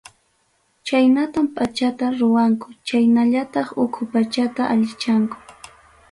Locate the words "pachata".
1.55-2.05, 4.13-4.61